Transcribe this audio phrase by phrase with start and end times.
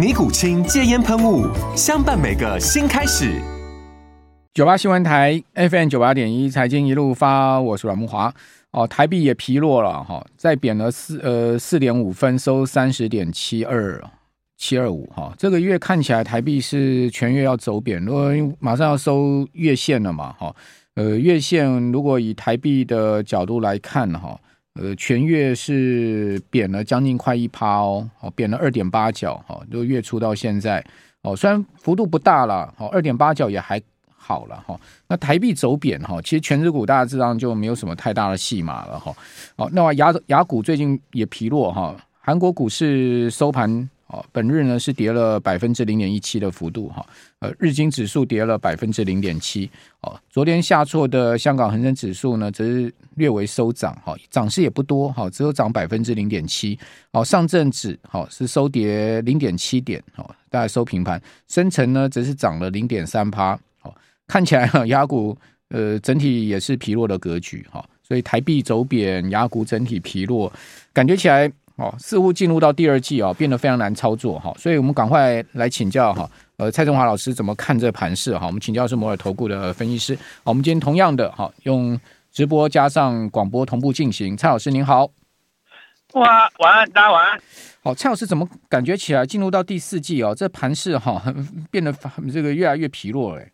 [0.00, 1.46] 尼古清戒烟喷雾，
[1.76, 3.38] 相伴每个新开始。
[4.54, 8.32] 九八新闻台 FM 九八点一，财经一路发，我是阮木华。
[8.70, 14.02] 哦，台币也疲弱了哈，再贬了四呃四点五分，收三十点七二
[14.56, 15.34] 七二五哈。
[15.36, 20.56] 这个月看起来台币是全月要走贬，如果马上要收月线了嘛哈。
[20.94, 24.40] 呃，月线如果以台币的角度来看哈。
[24.80, 30.82] 呃，全月是贬了将近快一趴哦，哦，贬了二点八角，哈，就月初到现在，
[31.20, 33.78] 哦，虽然幅度不大了，哦，二点八角也还
[34.16, 34.80] 好了，哈。
[35.06, 39.14] 那台币走贬，哈，其实全指股大致上就没有什么太大的戏码了，哈。
[39.56, 43.88] 哦，那么雅雅股最近也疲弱，哈，韩国股市收盘。
[44.12, 47.06] 哦，本日呢是跌了百分之零点一七的幅度哈，
[47.38, 49.70] 呃，日经指数跌了百分之零点七。
[50.00, 56.76] 哦，昨天下挫的香港恒生指数呢，则是略微收涨，哈，涨势也不多，哈，只有涨百分之零点七。
[57.12, 61.22] 哦，上证指好是收跌零点七点，哦，大概收平盘。
[61.46, 63.52] 深成呢，则是涨了零点三趴。
[63.82, 63.94] 哦，
[64.26, 70.52] 看起来哈， 亚股呃整体也是疲弱的格局，哈，所以台币走贬，亚股整体疲弱，
[70.92, 71.48] 感觉起来。
[71.80, 78.46] 哦，似乎进入到第二季啊，变得非常难操作哈，所以我们赶快来请教哈，呃，蔡振华老师怎么看这盘势哈？
[78.46, 80.14] 我们请教是摩尔投顾的分析师，
[80.44, 81.98] 好，我们今天同样的哈，用
[82.30, 84.36] 直播加上广播同步进行。
[84.36, 85.10] 蔡老师您好，
[86.12, 87.40] 哇，晚安，大家晚安。
[87.82, 91.22] 好，蔡老师怎么感觉起来进入到第四季哦，这盘势哈
[91.70, 91.90] 变得
[92.30, 93.50] 这个越来越疲弱哎。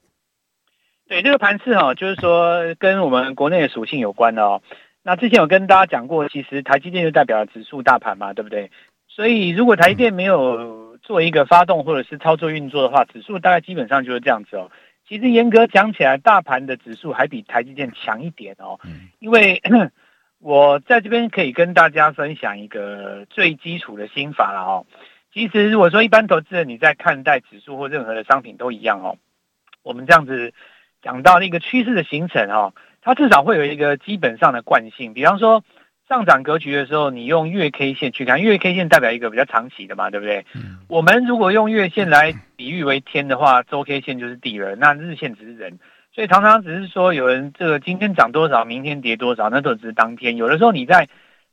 [1.08, 4.60] 对，这个盘势哈，就是说跟我们国内的属性有关的哦。
[5.06, 8.72] 那之前有跟大家讲过，其实台积电就代表了指数大盘嘛，对不对？
[9.06, 14.68] 所以如果台积电没有做一个发动或者是操作运作的话，指数大概基本上就是这样子哦。
[15.06, 18.80] 其实严格讲起来，大盘的指数还比台积电强一点哦。
[19.20, 19.62] 因为
[20.42, 24.86] 我在这边可以跟大家分享一个最基础的心法了哦。
[25.32, 29.18] 其实如果说一般投资人你在看待指数或任何的商品都一样哦，
[29.84, 30.52] 我们这样子
[31.00, 32.74] 讲到那个趋势的形成哦。
[33.06, 35.62] 它至少会有一个基本上的惯性，比方说
[36.08, 40.44] 上涨格局的时候，你用月 K 线去看，月 K 线代表一个比较长期的嘛，对不对？
[40.56, 40.78] 嗯。
[40.88, 45.78] 我们如果用月线来比喻为天的话，周 K 线就是地人，那日线只是人，
[46.12, 50.36] 所以常常只是说有人这个今天涨多少，明天跌多少，那都只是当天。
[50.36, 51.08] 有的时候你在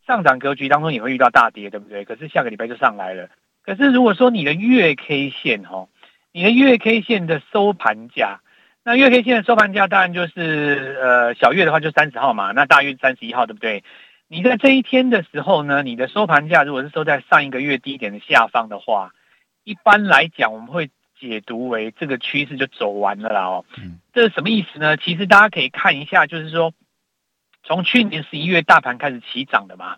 [0.07, 2.03] 上涨格局当中也会遇到大跌，对不对？
[2.03, 3.29] 可是下个礼拜就上来了。
[3.63, 5.87] 可是如果说你的月 K 线哈，
[6.31, 8.39] 你的月 K 线的收盘价。
[8.85, 13.81] 那月 K 线的收盘价当然就是，呃，小月的话就三十号嘛，那大月三十一号，对不对？
[14.27, 19.13] 你在这一天的时候呢，你的收盘价如果是收在上一个月低点的下方的话，
[19.63, 23.63] 一般来讲我们会解读为这个趋势就走完了啦哦。
[23.77, 23.99] 嗯。
[24.13, 24.97] 这是什么意思呢？
[24.97, 26.73] 其实大家可以看一下，就是说，
[27.63, 29.95] 从去年十一月大盘开始起涨的嘛，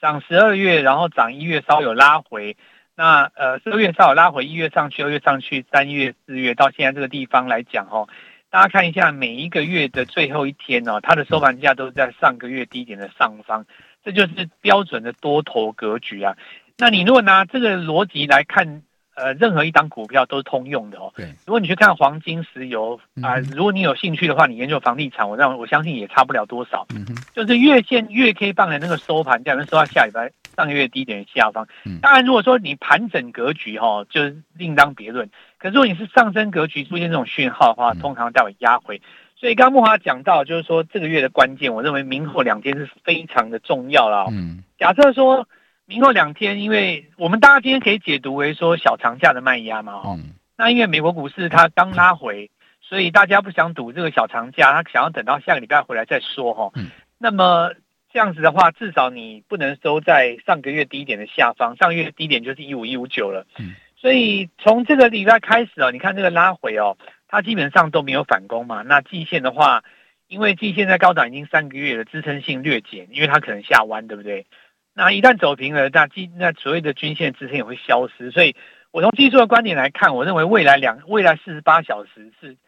[0.00, 2.56] 涨十二月，然后涨一月稍有拉回。
[2.94, 8.08] 那呃，十二月稍有拉回，一月上去，二月上去，三月、四月到现在这个地方来讲哦，
[8.50, 13.64] 大家看一下每一个月的最后一天哦，它的收盘价都是在上个月低点的上方，
[14.04, 16.36] 这就是标准的多头格局啊。
[16.76, 18.82] 那你如果拿这个逻辑来看，
[19.14, 21.12] 呃，任何一档股票都是通用的哦。
[21.16, 21.26] 对。
[21.46, 26.86] 如果你去看黄金、石油啊，如果你有兴趣的话，你研究房地产，我让我相信也差不了多少。
[26.94, 27.14] 嗯哼。
[27.34, 30.30] 就是月线、月 K 棒的那个收盘价，能收到下礼拜。
[30.56, 31.66] 上个月低点下方，
[32.00, 35.30] 当然如果说你盘整格局哈，就是另当别论。
[35.58, 39.00] 可是如果你是上升格局出现这种讯号的话，通常代表压回。
[39.36, 44.26] 所以刚刚慕驊讲到，就是说这个月的关键，我认为明后两天是非常的重要了。
[44.30, 45.48] 嗯，假设说
[45.86, 52.50] 明后两天，因为我们大家今天可以解读为说小长假的卖压嘛，嗯，那因为美国股市它刚拉回，
[52.80, 56.70] 所以大家不想赌这个小长假，他想要等到下个礼拜回来再说哈。
[56.74, 57.72] 嗯，那么。
[58.12, 63.46] 这样子的话，至少你不能收在上个月低点的下方，上个月低点就是一五一五九了。
[63.58, 68.82] 嗯，所以从这个礼拜开始哦，你看这个拉回哦，它基本上都没有反攻嘛。
[68.82, 69.82] 那季线的话，
[70.28, 74.46] 因为季线在高档已经三个月了，支撑性略减，因为它可能下弯，对不对？
[74.94, 78.30] 那一旦走平了，那季那所谓的均线支撑也会消失。
[78.30, 78.54] 所以
[78.90, 82.58] 我从技术的观点来看，我认为未来两未来四十八小时是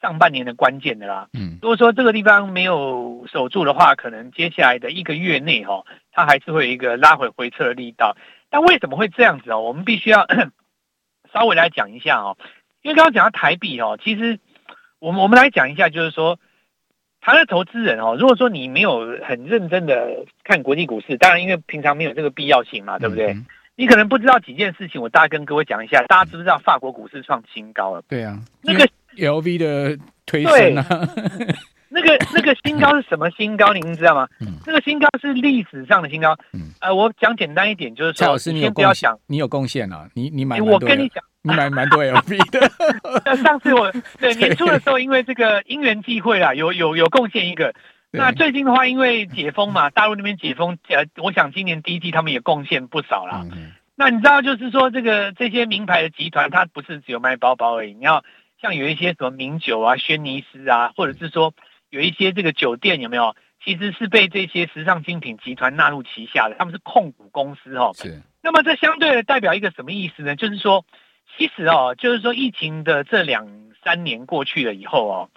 [0.00, 1.28] 上半年的关键的啦。
[1.34, 8.16] 嗯，如果说这个地方没有守住的话，可能接下来的一个月内哈，它还是会有一个拉回回撤的力道。
[8.48, 9.60] 但为什么会这样子哦？
[9.60, 10.26] 我们必须要
[11.32, 12.36] 稍微来讲一下哦，
[12.82, 14.38] 因为刚刚讲到台币哦，其实
[14.98, 16.38] 我们我们来讲一下，就是说，
[17.20, 23.34] 台湾的投资人哦，如果说你没有很认真的看国际股市，当然因为平常没有这个必要性嘛，对不对？
[23.34, 23.46] 嗯、
[23.76, 26.02] 你可能不知道几件事情，我大概跟各位讲一下。
[26.08, 28.02] 大家知不知道法国股市创新高了？
[28.08, 28.88] 对啊，那个。
[29.16, 30.86] LV 的推升啊，
[31.92, 33.72] 那个那个新高是什么新高？
[33.72, 34.28] 您知道吗？
[34.40, 36.36] 嗯，那个新高是历史上的新高。
[36.52, 43.36] 嗯，呃，我讲简单一点，就是说，老师你先不要想，你有贡献啊，你你买，我跟你讲，你买蛮多 LV 的。
[43.42, 47.74] 上次我 对年初的时候，因为这个因缘际会啦，有有有贡献一个。
[48.12, 53.44] 那最近的话，因为解封嘛，大陆那边解封，呃，我想今年第一季他们也贡献不少啦。
[53.96, 58.22] 那你知道，就是说这个这些名牌的集团，它不是只有卖包包而已，你要。
[58.60, 61.54] 像有一些什么名酒啊、轩尼诗啊，或者是说
[61.88, 63.34] 有一些这个酒店有没有？
[63.62, 67.90] 其实是被这些时尚精品集团纳入旗下的，他们是控股公司哦。
[67.94, 68.22] 是。
[68.42, 70.34] 那么这相对的代表一个什么意思呢？
[70.34, 70.86] 就是说，
[71.36, 73.46] 其实哦，就是说疫情的这两
[73.84, 75.28] 三年过去了以后哦，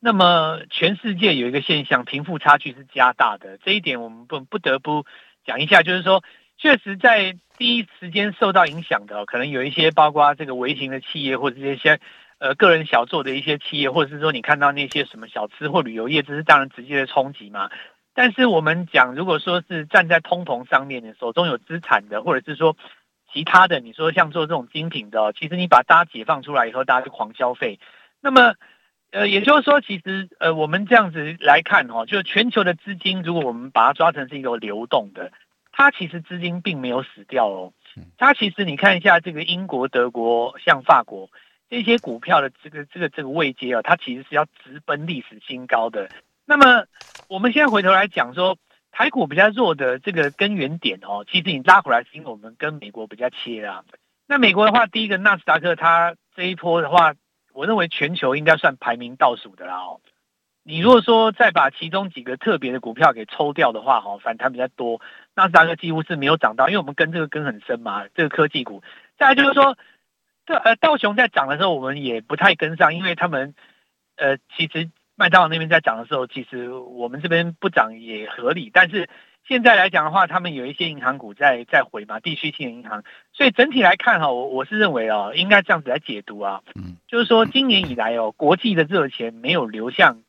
[0.00, 3.56] 那么全世界有一个现象，贫富差距是加大的。
[3.58, 5.06] 这一点我们不不得不
[5.46, 6.24] 讲一下，就是说，
[6.58, 12.00] 确实在第一时间受到影响的，可能有一些包括这个微型的企业或者这些。
[12.40, 17.70] 呃，个人小做的一些企业，或者是说你看到那些什么小吃或旅游业，这是当然直接的冲击嘛。
[18.14, 22.78] 但是我们讲，如果说是站在通膨上面，的手中有资产的，或者是说
[23.30, 27.78] 其他的，你说像做这种精品的，其实你把大家解放出来以后，大家就狂消费。
[28.22, 28.54] 那么，
[29.10, 35.30] 呃，也就是说，其实呃，我们这样子来看哦，就是全球的资金，如果我们把它抓成是一个流动的，
[35.72, 37.74] 它其实资金并没有死掉哦。
[38.16, 41.28] 它其实你看一下这个英国、德国，像法国。
[41.70, 46.10] 这些股票的这个这个这个位阶啊，它其实是要直奔历史新高的。
[46.44, 46.84] 那么
[47.28, 48.58] 我们现在回头来讲说，
[48.90, 53.84] 台股比较弱的这个根源点哦，其实你拉回来是因为我们跟美国比较切啊。
[54.26, 57.14] 那美国的话，第一个纳斯达克它这一波的话，
[57.52, 60.00] 我认为全球应该算排名倒数的啦哦。
[60.64, 65.00] 你如果说再把其中几个特别的股票给抽掉的话，哈，反弹比较多，
[65.36, 68.82] 纳斯达克几乎是没有涨到，因为我们跟这个根很深嘛，这个科技股。
[69.16, 69.78] 再来就是说。
[70.54, 73.54] 呃，道琼在涨的时候，我们也不太跟上，因为他们，
[74.16, 78.70] 呃，其实麦当劳那边在涨的时候，其实我们这边不涨也合理。
[78.72, 79.08] 但是
[79.46, 90.22] 现在来讲的话，他们有一些银行股在在回嘛，地区性的银行，所以整体来看哈，我我是认为哦，应该这样子来解读啊，嗯，就是说今年以来哦，国际的热钱没有流向，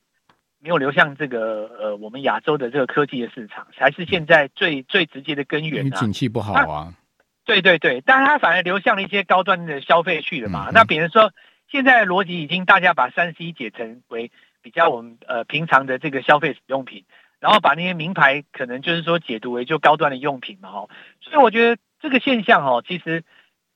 [0.59, 5.97] 没有流向这个呃我们亚洲的这个科技的市场，才是现在最最直接的根源啊。
[5.97, 6.93] 景气不好啊。
[7.43, 10.67] 对对对，但是它反而流向了一些高端的消费去了嘛。
[10.69, 11.33] 嗯、那比如说，
[11.69, 17.03] 现在逻辑已经大家把三 C 解成为比较我们呃平常的这个消费使用品，
[17.39, 20.69] 然后把那些名牌可能就是说解读为就高端的用品嘛。
[20.69, 20.89] 哦，
[21.19, 23.23] 所以我觉得这个现象哦，其实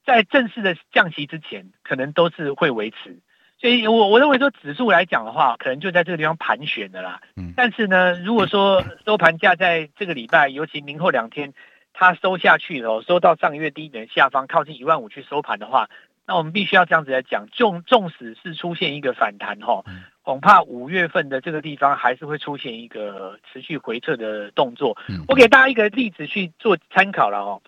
[0.06, 3.20] 在正式的降息之前，可能都是会维持。
[3.60, 7.20] 所以我我认为说指数来讲的话，可能就在这个地方盘旋的啦。
[7.36, 7.54] 嗯。
[7.58, 11.52] 但是呢，如果说收盘价在这个礼拜，尤其明后两天。
[11.98, 15.90] 它收下去了，收到上个月低点下方，靠近一万五去收盘的话，
[16.28, 19.82] 那我们必须要这样子来讲，纵纵使是出现一个反弹哈，
[20.22, 24.98] 恐怕五月份的这个地方还是会出现一个持续回撤的动作。
[25.30, 27.62] 我给大家一个例子去做参考了哦，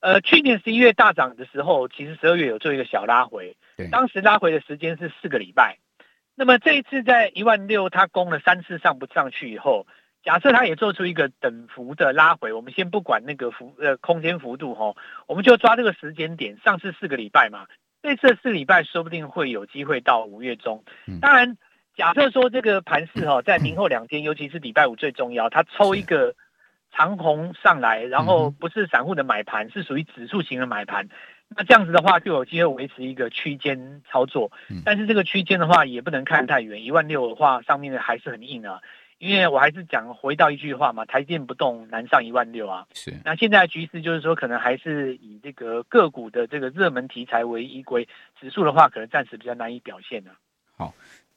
[0.00, 3.56] 呃，去年十一月大涨的时候，其实十二月有做一个小拉回，
[3.92, 5.76] 当时拉回的时间是四个礼拜，
[6.34, 9.86] 那么这一次在一万六，它攻了三次上不上去以后。
[10.26, 14.96] 假设它也做出一个等幅的拉回，我们先不管那个幅呃空间幅度哈，
[15.28, 17.66] 我们就抓这个时间点，上次四个礼拜嘛，
[18.02, 20.82] 这次四个礼拜说不定会有机会到五月中。
[21.20, 21.56] 当然，
[21.94, 26.34] 假设说这个盘势哈，在明后两天，尤其是礼拜五最重要，它抽一个
[26.90, 31.08] 长红上来，然后不是散户的买盘，是属于指数型的买盘，
[31.56, 34.50] 那这样子的话就有机会维持一个区间操作。
[34.84, 38.80] 但是这个区间的话也不能看太远，一万六的话上面的还是很硬啊。
[39.18, 42.86] 因为我还是讲回到一句话嘛，台积不动难上一万六啊。
[42.92, 43.14] 是。
[43.24, 48.06] 那现在的局势就是说，可能还是以这个个股的这个热门题材为依归，
[48.40, 50.30] 指数的话可能暂时比较难以表现呢、
[50.76, 50.84] 啊。
[50.86, 50.94] 好，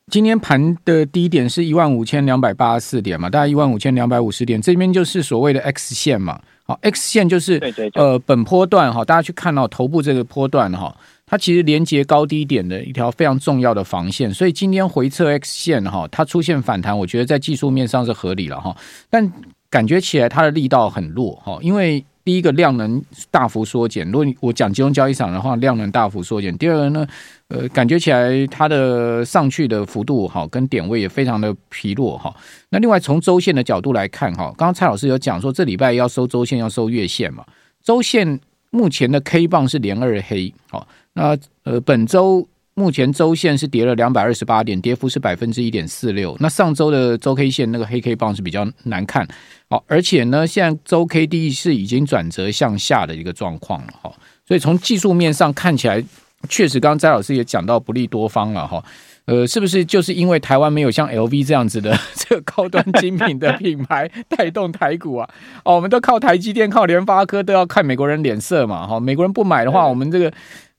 [0.07, 6.41] 今天盘的低点是一万五千两百八十四点嘛，大概一万五千两百五十点，这边就是所谓的 X 线嘛。
[6.65, 10.95] 好，X 线就是对对对呃本波段哈，大家去看到头部这个波段哈。
[11.29, 18.75] 它其实连接高低点的一条非常重要的防线，所以今天回测 X 线哈，它出现反弹，我觉得在技术面上是合理了哈，
[19.11, 19.31] 但
[19.69, 26.55] 感觉起来它的力道很弱哈，因为第一个量能大幅缩减，如果你我讲金融交易场的话，量能大幅缩减。
[26.57, 27.07] 第二个呢，
[27.49, 32.35] 呃，感觉起来它的上去的幅度哈，跟点位也非常的疲弱哈。
[32.69, 37.45] 那另外从周线的角度来看哈，刚刚蔡老师有讲说这礼拜要收周线要收月线嘛，
[37.83, 38.39] 周线
[38.71, 40.87] 目前的 K 棒是连二黑好。
[41.19, 46.33] 那呃，本周目前周线是跌了两百二十八点，跌幅是百分之一点四六。
[46.39, 49.27] 那上周的周 K 线那个黑 K 棒是比较难看，
[49.69, 54.09] 好，而且呢，现在周 K D 是已经转折向下的一个状况了，哈。
[54.47, 56.01] 所以从技术面上看起来，
[56.47, 58.81] 确实，刚刚翟老师也讲到不利多方了，哈。
[59.25, 65.29] 呃，是不是就是因为台湾没有像 LV 这样子的 这个高端精品的品牌带动台股啊？
[65.65, 68.97] 哦，我们都靠台积电、靠联发科，都要看美国人脸色嘛，哈。
[69.01, 70.31] 美国人不买的话，我们这个。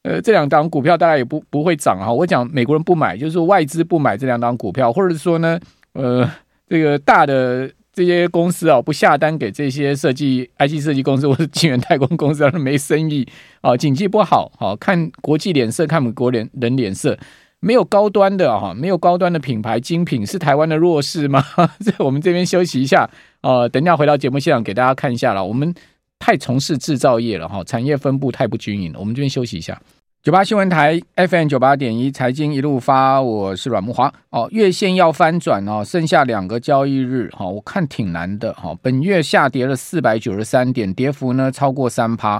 [0.02, 2.10] 呃，这两档股票大概也不不会涨哈。
[2.10, 5.60] 我讲美国人不买，就是说外资不买这两档股票，或者是说呢，
[5.92, 6.26] 呃，
[6.66, 13.28] 这个大的这些公司啊，不下单给这些设计 IC 设计公司或者晶圆代工公司，让他没生意
[13.60, 17.18] 啊，经济不好，好看国际脸色，看美国人人脸色，
[17.60, 21.44] 没有高端的哈，没有高端的品牌精品，是台湾的弱势吗？
[21.84, 23.06] 这我们这边休息一下
[23.42, 25.74] 啊，等一下回到节目现场给大家看一下了，我们。
[26.20, 29.00] 太从事制造业了哈，产业分布太不均匀了。
[29.00, 29.80] 我们这边休息一下。
[30.22, 34.12] 九八新闻台 FM 九八点一，财经一路发，我是阮慕华。
[34.28, 38.76] 哦，月线要翻转哦，剩下两个交易日哈，我看挺难的哈。
[38.82, 42.32] 本月下跌了四百九十三点，跌幅呢超过三趴。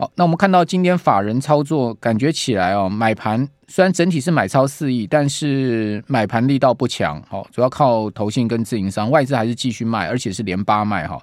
[0.00, 7.22] 好，那我们看到今天法人操作，感觉起来哦，买盘虽然整体是买超四亿，但是买盘力道不强。
[7.28, 11.16] 好，主要靠投信跟自营商，外资还是继续卖，而且是连八卖哈。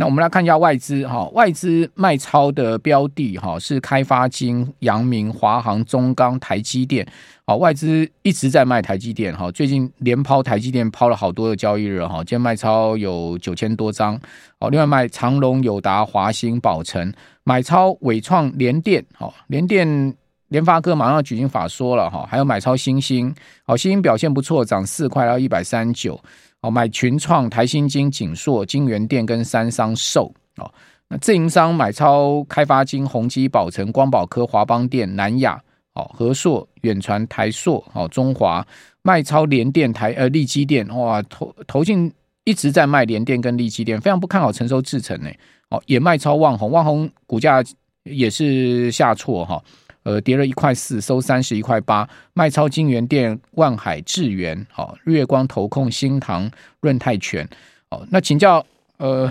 [0.00, 7.04] 那我们来看一下外资哈，外资卖超的标的哈是开发金、阳明、华航、中钢、台积电。
[7.44, 14.16] 好，外资一直在卖台积电哈，最近连抛台积电抛了好多的交易日哈，今天卖超有九千多张。
[14.60, 17.12] 好，另外卖长隆、友达、华兴、宝成，
[17.42, 19.04] 买超伟创、联电。
[19.14, 20.14] 好，联电、
[20.46, 23.34] 联发科马上要举行法说了哈，还有买超欣兴。
[23.64, 26.20] 好，欣兴表现不错，涨四块到一百三十九。
[26.62, 30.70] 哦，买群创、台新金、景硕、金元电跟三商售哦。
[31.08, 35.58] 那自营商买超开发金、宏基、宝成、光宝科、华邦电、南亚、
[35.94, 38.66] 哦和硕、远传、台硕、哦中华
[39.02, 42.12] 卖超联电、台呃力积电哇，投投进
[42.44, 45.30] 一直在卖联电跟力积电，非常不看好成熟制程呢。
[45.70, 47.62] 哦，也卖超旺宏，旺宏股价
[48.02, 49.62] 也是下挫哈。
[50.08, 56.50] 呃，跌了一块四，收三十一块八，卖超金源店、万海、智源、好日月光、投控、新塘、
[56.80, 57.46] 润泰全，
[57.90, 58.64] 好，那请教
[58.96, 59.30] 呃，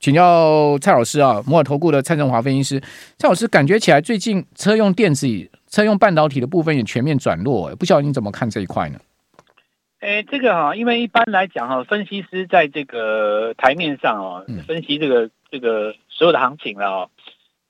[0.00, 2.82] 请教蔡老师啊，摩尔投顾的蔡振华分析师，
[3.16, 5.28] 蔡老师感觉起来最近车用电子、
[5.68, 8.98] 车用半导体的部分也全面转弱，不晓得你怎么看这一块呢？
[10.00, 17.10] 哎，这个哈，因为一般来讲哈，分析师在这个台面上哦，分析这个这个所有的行情了哦，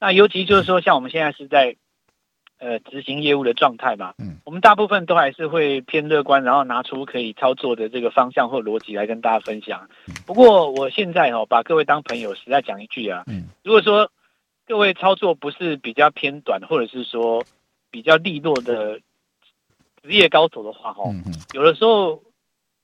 [0.01, 1.77] 那尤其就是说，像我们现在是在。
[2.59, 9.89] 呃，执行业务的状态嘛，嗯，我们大部分都还是会偏乐观，然后拿出可以操作的这个方向或逻辑来跟大家分享。
[10.27, 14.11] 不过我现在哦，把各位当朋友，实在讲一句啊，嗯，如果说
[14.67, 17.45] 各位操作不是比较偏短，或者是说
[17.91, 18.99] 比较利落的
[20.03, 21.05] 职业高手的话，哈，
[21.53, 22.23] 有的时候。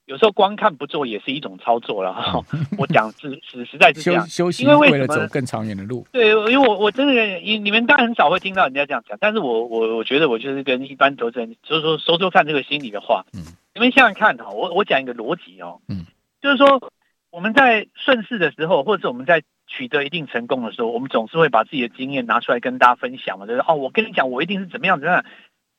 [0.07, 2.41] 有时候光看不做也是一种操作了 哈，
[2.77, 4.27] 我讲实实实在是这样，
[4.59, 6.07] 因为为了走更长远的路。
[6.13, 13.25] 对，因为我我真的，你你们当然很少会听到人家这样讲，但是我我我觉得我就是跟一般投资人，就是说说说看这个心里的话。
[13.33, 13.45] 嗯，
[13.75, 16.05] 你们想想看哈，我我讲一个逻辑哦，嗯，
[16.43, 16.91] 就是说
[17.31, 25.25] 我们在顺势的时候，或者是我们在取得一定成功的时候，我们总是会把自己的经验拿出来跟大家分享嘛，就是哦，我跟你讲，我一定是怎么样怎么样。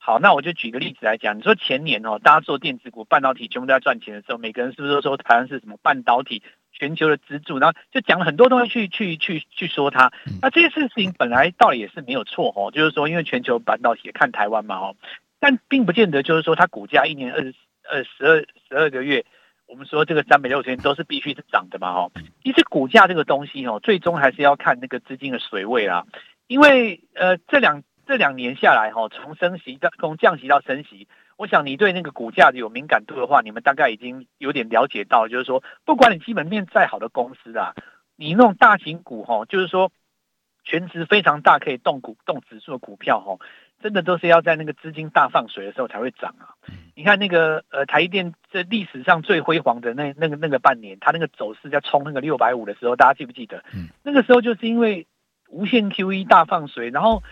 [0.06, 1.38] 好，那我就举个例子来讲。
[1.38, 6.44] 你说前年哦，大家做电子股、半导体全部都在赚钱的时候，每个人是不是都说台湾是什么半导体
[6.74, 7.58] 全球的支柱？
[7.58, 10.12] 然后就讲了很多东西去去去去说它。
[10.42, 14.96] 那这些事情本来道理也是没有错哦，就是说因为全球半导体也看台湾嘛哦，
[15.40, 17.54] 但并不见得就是说它股价一年二十
[17.90, 19.26] 二十二十二个月，
[19.68, 22.12] 我们说这个三百六十天都是必须是涨的嘛哦。
[22.44, 26.04] 其实股价这个东西哦，最终还是要看那个资金的水位啦，
[26.48, 27.84] 因为呃这两。
[28.06, 31.08] 这两年下来，哈，从升息到从降息到升息，
[31.38, 37.74] 我想你对那个股价有敏感度的话，你们大概已经有点了解到，就是说，不管你基本面再好的公司啊，
[38.18, 39.92] 你那种大型股，哈，就是说，
[40.64, 43.38] 权值非常大，可以动股动指数的股票，哈，
[43.82, 46.60] 真的都是要在那个资金大放水的时候才会涨啊。
[46.96, 53.64] 你看那个呃台积电这历史上最辉煌的那那个那个半年，它那个走势在冲那个六百五的时候，大家记不记得？
[54.04, 55.08] 那个时候就是因为
[55.50, 57.24] 无限 QE 大放水，然后。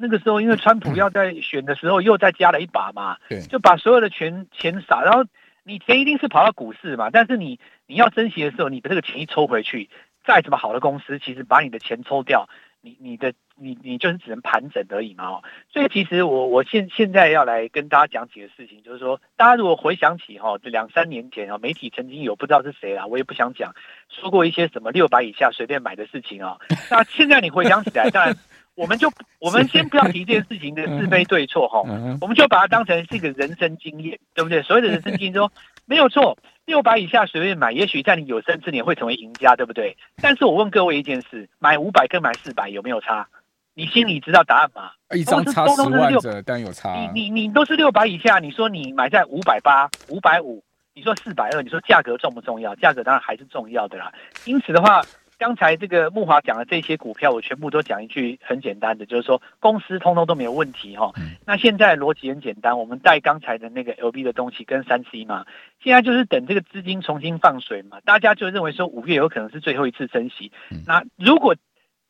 [0.00, 5.24] 那个时候因为川普要在选的时候又再加了一把嘛，对，就把所有的钱钱撒，然后
[5.62, 9.90] 你钱一定是跑到股市嘛，但是你你要珍惜的时候，你把这个钱一抽回去，
[10.24, 12.48] 再怎么好的公司，其实把你的钱抽掉，
[12.80, 13.32] 你你的。
[13.62, 23.74] 你你就是只能盘整而已嘛，哦，所以其实我我现现在要来跟大家讲几个事情，就是说，大家如果回想起哈，这两三年前啊，媒体曾经有不知道是谁啊，我也不想讲，
[24.08, 26.56] 说过一些什么六百以下随便买的事情啊。
[26.90, 28.34] 那现在你回想起来，当然
[28.80, 31.80] 我们就 我们先不要提这件事情的是非对错哈，
[32.20, 34.62] 我们就把它当成是一个人生经验，对不对？
[34.62, 35.52] 所谓的人生经验说
[35.84, 39.96] 没有错，六百以下随便买，也许在你有生之年会成为赢家，对不对？
[40.22, 43.28] 但是我问各位一件事，买五百跟买四百有没有差？
[43.74, 44.90] 你心里知道答案吗？
[45.14, 46.94] 一张差十万折，但有差。
[46.94, 50.62] 你你你都是六百以下，你说你买在五百八、五百五，
[50.94, 52.74] 你说四百二，你说价格重不重要？
[52.76, 54.12] 价格当然还是重要的啦。
[54.44, 55.00] 因此的话，
[55.40, 61.10] 刚才这个木华讲的这些股票，我全部都讲一句很简单的，就是说公司通通都没有问题哈。
[61.46, 65.46] 那现在逻辑很简单，我们带刚才的那个 LB 的东西跟三 C 嘛，
[65.82, 70.52] 现在就是等这个资金重新放水嘛，大家就认为说五月有可能是最后一次升息。
[70.86, 71.56] 那如果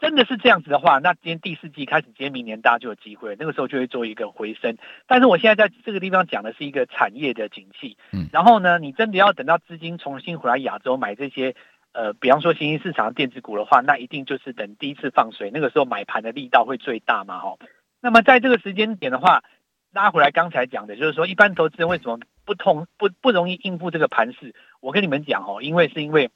[0.01, 4.77] 真的是这样子的话，那今天第四季开始，今天明年大家就有机会，那个时候就会做一个回升。
[5.07, 11.55] 但是我现在在这个地方讲的是一个产业的景气，嗯，然后呢，你真的要等到资金重新回来亚洲买这些，
[11.93, 17.59] 呃，比方说新兴市场电子股的话，那一定就是等第一次放水，那个时候买盘的力道会最大嘛，哦。
[18.01, 19.45] 那么在这个时间点的话，
[19.93, 24.55] 拉回来刚才讲的就是说，一般投资人为什么不通不不容易应付这个盘势？
[24.81, 26.31] 我跟你们讲哦，因为是因为。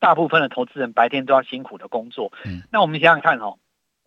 [0.00, 3.58] 大部分的投资人白天都要辛苦的工作，嗯，那我们想想看哦，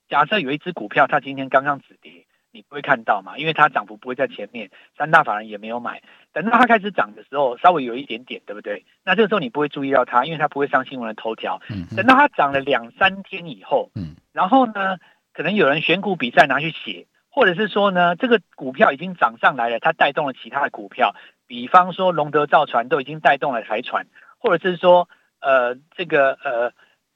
[0.07, 3.37] 假设有一只股票，它今天刚刚止跌，你不会看到嘛？
[3.37, 6.01] 因为它涨幅不会在前面，三大法人也没有买。
[6.33, 8.85] 等到它开始涨的时候，稍微有一点点，对不对？
[9.03, 11.61] 那这个时候你不会注意到它，因为它不会上新闻的头条。
[11.69, 14.97] 嗯，等到它涨了两三天以后，嗯，然后呢，
[15.33, 21.15] 可能有人选股比赛拿去写，或者是说呢，这个股票已经涨上来了，它带动了其他的股票，
[21.47, 25.07] 比方说龙德造船都已经带动了台船，或者是说。
[25.43, 26.71] 呃，这个呃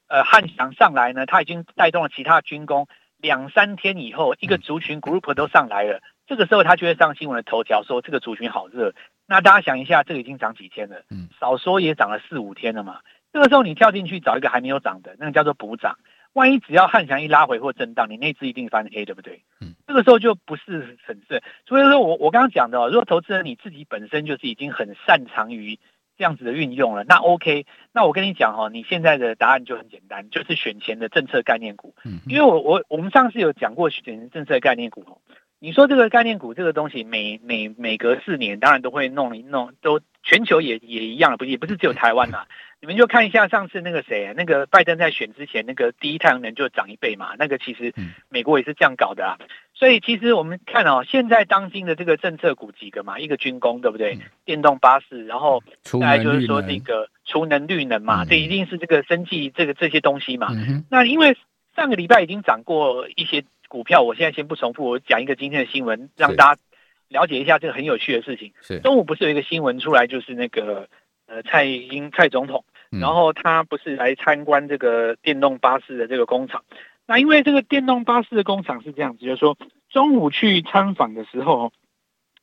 [0.07, 2.87] 呃汉翔上来呢，它已经带动了其他军工。
[3.25, 8.93] 两三天以后，一个族群 group 都上来了，这个时候他就会上新闻的头条，说这个族群好热。
[9.25, 11.01] 那大家想一下，这个已经涨几天了？
[11.09, 12.99] 嗯，少说也涨了四五天了嘛。
[13.33, 15.97] 这个时候你跳进去找一个还没有涨的，那个叫做补涨。
[16.33, 19.41] 万一只要汉翔一拉回或震荡，你那只一定翻黑，对不对？
[19.59, 21.41] 嗯，这个时候就不是很顺。
[21.65, 25.79] 所以说我我刚刚讲的哦，如果投资人你自己本身就是已经很擅长于。
[26.17, 31.93] 这样子的运用了，那 OK，那我跟你讲哈，你现在的答案就很简单，就是选前的政策概念股。
[32.05, 35.17] 嗯，因为我我我们上次有讲过选前政策概念股哦，
[35.59, 42.45] 你说这个概念股这个东西每每每隔四年，当然都会弄一弄，都全球也也一样，不也不是只有台湾呐。
[42.81, 47.93] 你们就看一下上次那个谁，那个拜登在选之前，那个第一太阳能就涨一倍嘛，那个其实
[48.29, 49.37] 美国也是这样搞的啊。
[49.75, 54.17] 所以其实我们看哦，现在当今的这个政策股几个嘛，一个军工对不对？
[54.45, 60.47] 电动巴士，然后再来就是说那个储能绿能嘛，这一定是这个生技这个这些东西嘛。
[60.89, 61.37] 那因为
[61.75, 66.61] 上个礼拜已经涨过一些股票，我现在先不重复，我讲一个今天的新闻，让大家
[67.09, 68.53] 了解一下这个很有趣的事情。
[68.61, 70.87] 是中午不是有一个新闻出来，就是那个
[71.27, 72.63] 呃蔡英蔡总统。
[72.91, 76.63] 然后他不是来参观这个电动巴士的这个工厂，
[77.07, 79.57] 那因为这个电动巴士的工厂是这样子，就是说
[79.89, 81.71] 中午去参访的时候，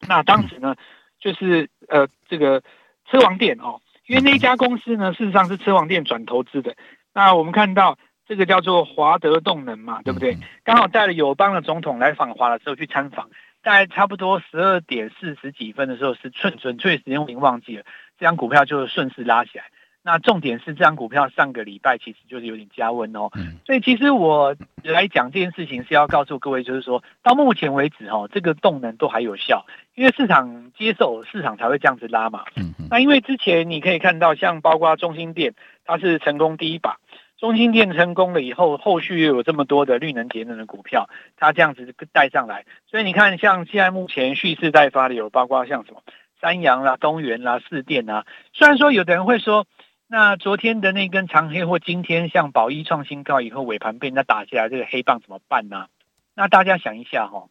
[0.08, 0.76] 那当时呢
[1.18, 2.62] 就是呃这个
[3.10, 6.76] 车王店哦，因为那家公司呢事实上是车王店转投资的，
[7.12, 10.38] 那我们看到这个叫做华德动能嘛，对不对？
[10.64, 13.30] 刚好带了友邦的总统来访华的时候去参访，
[13.62, 17.84] 大概差不多十二点四十几分的时候是准准确时间我已经忘记了，
[18.18, 19.64] 这张股票就顺势拉起来。
[20.04, 23.30] 那重点是这张股票上个礼拜其实就是有点加温哦，
[23.64, 32.42] 所以其实我来讲这件事情是要告诉各位，就是说到目前为止哦，这个动能都还有效，因为市场接受，市场才会这样子拉嘛。
[32.90, 36.96] 那因为之前你可以看到，像包括中兴电，它是成功第一把，
[37.38, 46.02] 中兴电成功了以后，后续又有这么多的绿能节能的股票，它这样子带上来，所以你看像现在目前蓄势待发的有包括像什么
[46.40, 49.64] 三洋啦、东元啦、四电啦，虽然说有的人会说。
[50.12, 55.86] 那昨天的那根长黑，或今天像宝一创新高以后尾盘被人家打下来，这个黑棒怎么办呢？
[56.34, 57.46] 那大家想一下哈，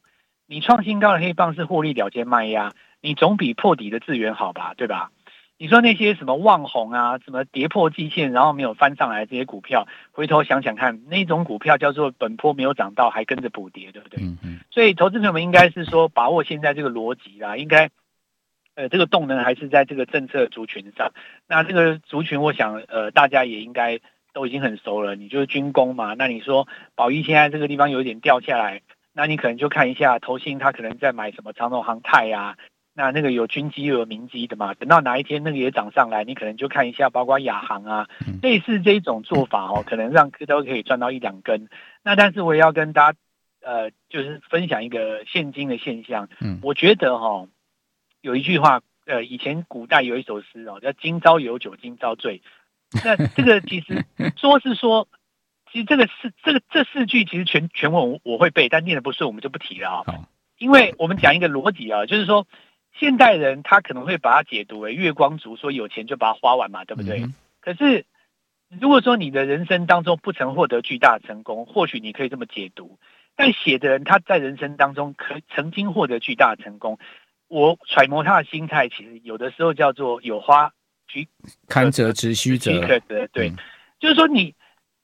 [0.45, 2.71] 你创新高的黑棒是获利了结卖压，
[3.01, 5.09] 你总比破底的资源好吧，对吧？
[5.57, 14.23] 你说那些什么望红啊，什么跌破季线然后没有翻上来这些股票，回头想想看，那种股票叫做本坡没有涨到还跟着补跌，对不对？
[14.23, 14.59] 嗯嗯。
[14.69, 17.89] 所以投资朋友们应该是说把握现在这个逻辑啦，应该。
[18.75, 21.11] 呃，这个动能还是在这个政策族群上。
[21.47, 23.99] 那这个族群，我想，呃，大家也应该
[24.33, 25.15] 都已经很熟了。
[25.15, 28.81] 你就是军工嘛，那你说宝一现在这个地方有点掉下来，
[29.13, 32.57] 那你可能就看一下投信，他可能在买什么长荣航太呀，
[32.93, 38.07] 那那个有军机又有民机的嘛，等到哪一天那个也涨上来，你可能就看一下，包括亚航啊，
[38.41, 41.67] 类似这种做法哦，可能让都可以赚到一两根。
[42.03, 43.17] 那但是我也要跟大家
[43.61, 46.29] 呃，就是分享一个现金的现象。
[46.39, 47.49] 嗯，我觉得哈、哦，
[48.21, 52.41] 有一句话，呃，以前古代有一首诗哦，叫“今朝有酒今朝醉”。
[53.03, 54.05] 那这个其实
[54.37, 55.07] 说是说。
[55.73, 60.27] 其实这个四这个这四句其实全全文我，我会背，但念的不顺，我们就不提了啊、哦。
[60.57, 62.45] 因为我们讲一个逻辑啊，就是说
[62.99, 67.21] 现代人他可能会把它解读为月光族，说有钱就把它花完嘛，对不对？
[67.21, 68.05] 嗯、可是
[68.81, 72.99] 如果说你的人生当中不曾获得巨大成功，或许你可以这么解读。
[73.37, 76.99] 但写的人他在人生当中可曾经获得巨大成功，
[77.51, 80.71] 我揣摩他的心态，其实有的时候叫做有花
[81.07, 81.27] 须
[81.67, 82.81] 堪折直须折，
[83.33, 83.55] 对，嗯、
[83.99, 84.55] 就是说你。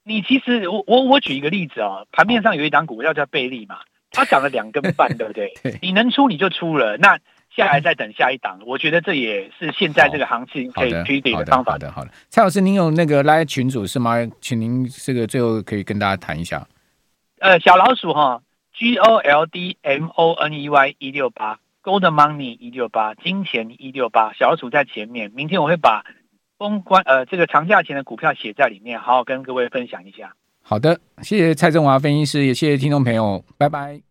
[0.09, 3.79] 你其实我我我举一个例子啊，盘面上有一档股票叫贝利嘛，
[4.09, 5.51] 它涨了两根半，对不对？
[5.61, 5.77] 对。
[5.81, 7.19] 你能出你就出了，那
[7.53, 11.91] 下来再等下一档，我觉得这也是现在这个行情可以推理的方法的。
[11.91, 14.15] 好的，蔡老师，您有那个 LINE 群组是吗？
[14.39, 16.65] 请您这个最后可以跟大家谈一下。
[17.39, 18.41] 呃，小老鼠哈
[18.77, 25.31] ，G O L D M O N E Y 一六八，Gold Money 一六八，金钱一六八，小老鼠在前面。
[25.31, 26.03] 明天我会把。
[26.59, 30.33] 封关呃，这个长假前的股票写在里面，好好跟各位分享一下。
[30.63, 34.06] 好的，谢谢蔡振华分析师，也谢谢听众朋友，拜拜。